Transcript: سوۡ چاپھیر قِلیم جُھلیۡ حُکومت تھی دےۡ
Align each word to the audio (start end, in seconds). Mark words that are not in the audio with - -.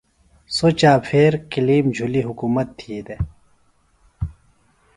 سوۡ 0.55 0.73
چاپھیر 0.79 1.33
قِلیم 1.51 1.85
جُھلیۡ 1.95 2.27
حُکومت 2.29 2.67
تھی 2.77 2.95
دےۡ 3.05 3.21